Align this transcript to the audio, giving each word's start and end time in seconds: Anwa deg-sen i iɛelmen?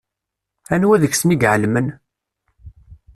Anwa 0.73 1.01
deg-sen 1.01 1.33
i 1.35 1.37
iɛelmen? 1.45 1.87